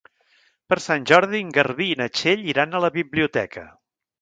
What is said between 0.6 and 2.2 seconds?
Per Sant Jordi en Garbí i na